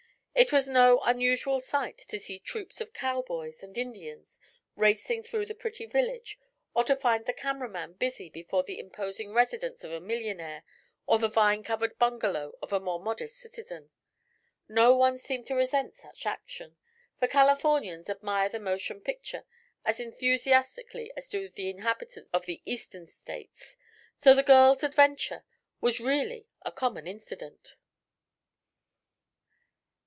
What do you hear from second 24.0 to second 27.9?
so the girls' "adventure" was really a common incident.